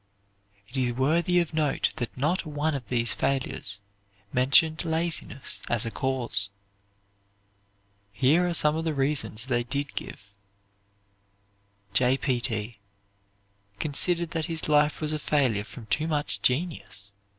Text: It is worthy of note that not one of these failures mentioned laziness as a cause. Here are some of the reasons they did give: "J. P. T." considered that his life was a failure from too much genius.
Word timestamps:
It 0.67 0.77
is 0.77 0.93
worthy 0.93 1.39
of 1.39 1.53
note 1.53 1.91
that 1.97 2.17
not 2.17 2.43
one 2.43 2.73
of 2.73 2.87
these 2.89 3.13
failures 3.13 3.77
mentioned 4.33 4.83
laziness 4.83 5.61
as 5.69 5.85
a 5.85 5.91
cause. 5.91 6.49
Here 8.11 8.47
are 8.47 8.53
some 8.55 8.75
of 8.75 8.83
the 8.83 8.95
reasons 8.95 9.45
they 9.45 9.61
did 9.63 9.93
give: 9.93 10.31
"J. 11.93 12.17
P. 12.17 12.41
T." 12.41 12.79
considered 13.79 14.31
that 14.31 14.47
his 14.47 14.67
life 14.67 15.01
was 15.01 15.13
a 15.13 15.19
failure 15.19 15.65
from 15.65 15.85
too 15.85 16.07
much 16.07 16.41
genius. 16.41 17.11